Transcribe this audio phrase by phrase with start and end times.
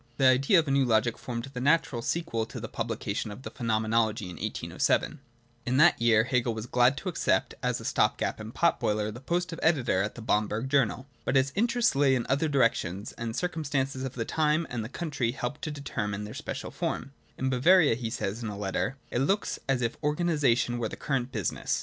[0.17, 3.51] The idea of a new Logic formed the natural sequel to the publication of the
[3.51, 5.19] Phenomenology in 1807.
[5.67, 9.11] In that year Hegel was glad to accept, as a stop gap and pot boiler,
[9.11, 11.05] the post of editor of the Bamberg Journal.
[11.23, 14.91] But his interests lay in other directions, and the circum stances of the time and
[14.91, 17.11] country helped to determine their special form.
[17.37, 21.31] 'In Bavaria,' he says in a letter*,' it looks as if organisation were the current
[21.31, 21.79] business.'